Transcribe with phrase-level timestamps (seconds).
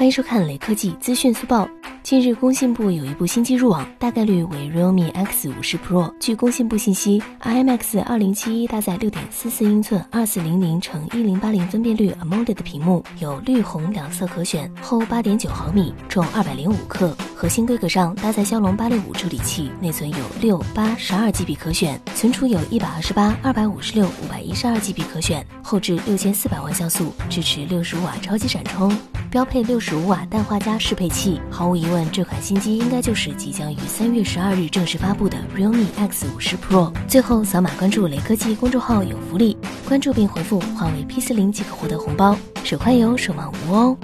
[0.00, 1.68] 欢迎收看雷科技资讯速报。
[2.02, 6.10] 近日，工信部有一部新机入网，大概率为 Realme X 五十 Pro。
[6.18, 17.14] 据工信部信息，IMX 二零七一搭载六点四四英寸二四零零乘一零八零分辨率 AMOLED 的屏幕，有绿红两色可选，厚八点九毫米，重二百零五克。
[17.36, 28.90] 核心规格上搭载骁龙八六五处理器，内存有六八十二 GB 可选，存储有一百二十八、二百五十六、五百一十二 GB 可选，后置六千四百万像素，支持六十五瓦超级闪充。
[29.30, 36.92] 标配六十五瓦氮化镓适配器，毫无疑问，这款新机应该就是即将于三月十二日正式发布的 Realme X 五十 Pro。
[37.06, 39.56] 最后扫码关注雷科技公众号有福利，
[39.86, 43.96] 关注并回复“华为 P 四零”即可获得红包，手快有，手慢无哦。